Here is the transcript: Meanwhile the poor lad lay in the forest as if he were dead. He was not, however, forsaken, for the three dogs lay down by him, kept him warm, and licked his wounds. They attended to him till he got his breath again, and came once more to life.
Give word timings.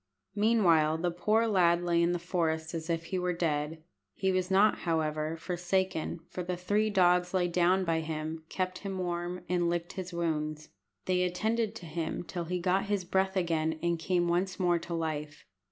Meanwhile 0.33 0.97
the 0.97 1.11
poor 1.11 1.45
lad 1.45 1.83
lay 1.83 2.01
in 2.01 2.11
the 2.11 2.17
forest 2.17 2.73
as 2.73 2.89
if 2.89 3.03
he 3.03 3.19
were 3.19 3.33
dead. 3.33 3.83
He 4.15 4.31
was 4.31 4.49
not, 4.49 4.79
however, 4.79 5.37
forsaken, 5.37 6.21
for 6.27 6.41
the 6.41 6.57
three 6.57 6.89
dogs 6.89 7.35
lay 7.35 7.47
down 7.47 7.85
by 7.85 7.99
him, 7.99 8.43
kept 8.49 8.79
him 8.79 8.97
warm, 8.97 9.43
and 9.47 9.69
licked 9.69 9.93
his 9.93 10.11
wounds. 10.11 10.69
They 11.05 11.21
attended 11.21 11.75
to 11.75 11.85
him 11.85 12.23
till 12.23 12.45
he 12.45 12.57
got 12.59 12.85
his 12.85 13.05
breath 13.05 13.37
again, 13.37 13.77
and 13.83 13.99
came 13.99 14.27
once 14.27 14.59
more 14.59 14.79
to 14.79 14.95
life. 14.95 15.45